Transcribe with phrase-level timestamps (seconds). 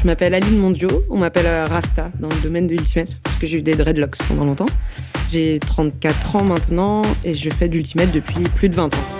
[0.00, 3.46] Je m'appelle Aline Mondio, on m'appelle euh, Rasta dans le domaine de l'Ultimate, parce que
[3.46, 4.64] j'ai eu des dreadlocks pendant longtemps.
[5.30, 9.19] J'ai 34 ans maintenant et je fais de l'Ultimate depuis plus de 20 ans.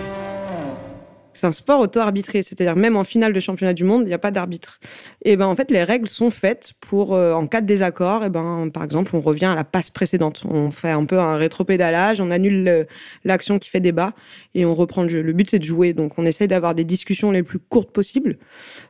[1.32, 4.19] C'est un sport auto-arbitré, c'est-à-dire même en finale de championnat du monde, il n'y a
[4.19, 4.80] pas d'arbitre.
[5.24, 8.31] Et ben en fait, les règles sont faites pour, euh, en cas de désaccord, et
[8.31, 10.42] ben par exemple, on revient à la passe précédente.
[10.49, 12.87] On fait un peu un rétropédalage, on annule
[13.24, 14.13] l'action qui fait débat
[14.54, 15.22] et on reprend le jeu.
[15.22, 18.38] Le but c'est de jouer, donc on essaye d'avoir des discussions les plus courtes possibles.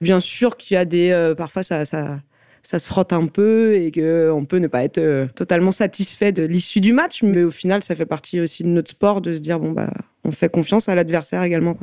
[0.00, 2.20] Bien sûr qu'il y a des, euh, parfois ça, ça
[2.62, 6.42] ça se frotte un peu et qu'on peut ne pas être euh, totalement satisfait de
[6.42, 9.40] l'issue du match, mais au final, ça fait partie aussi de notre sport de se
[9.40, 9.92] dire bon bah
[10.24, 11.76] on fait confiance à l'adversaire également.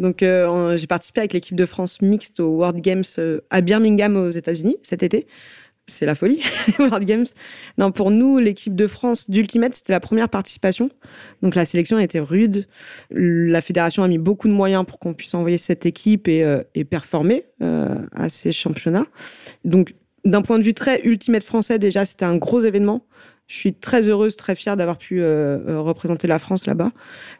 [0.00, 4.16] Donc, euh, j'ai participé avec l'équipe de France mixte aux World Games euh, à Birmingham
[4.16, 5.26] aux États-Unis cet été.
[5.86, 6.40] C'est la folie,
[6.78, 7.26] les World Games.
[7.76, 10.88] Non, pour nous, l'équipe de France d'Ultimate, c'était la première participation.
[11.42, 12.66] Donc, la sélection a été rude.
[13.10, 16.62] La fédération a mis beaucoup de moyens pour qu'on puisse envoyer cette équipe et, euh,
[16.88, 19.06] performer à ces championnats.
[19.66, 19.92] Donc,
[20.24, 23.04] d'un point de vue très Ultimate français, déjà, c'était un gros événement.
[23.50, 26.92] Je suis très heureuse, très fière d'avoir pu euh, euh, représenter la France là-bas.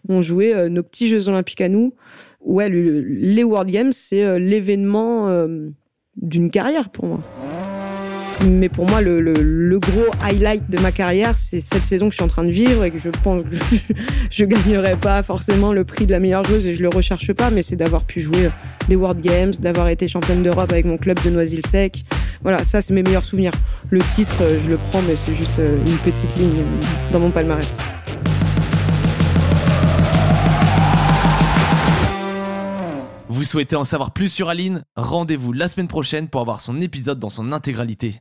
[0.09, 1.95] On jouait euh, nos petits Jeux Olympiques à nous.
[2.41, 5.29] Ouais, les World Games, c'est l'événement
[6.17, 7.21] d'une carrière pour moi.
[8.45, 12.17] Mais pour moi, le, le, gros highlight de ma carrière, c'est cette saison que je
[12.17, 13.51] suis en train de vivre et que je pense que
[14.31, 17.33] je, ne gagnerai pas forcément le prix de la meilleure joueuse et je le recherche
[17.35, 18.51] pas, mais c'est d'avoir pu jouer
[18.89, 22.05] des World Games, d'avoir été championne d'Europe avec mon club de Noisy-le-Sec.
[22.43, 23.53] Voilà, ça c'est mes meilleurs souvenirs.
[23.91, 26.63] Le titre, euh, je le prends, mais c'est juste euh, une petite ligne
[27.13, 27.75] dans mon palmarès.
[33.29, 34.85] Vous souhaitez en savoir plus sur Aline?
[34.97, 38.19] Rendez-vous la semaine prochaine pour avoir son épisode dans son intégralité.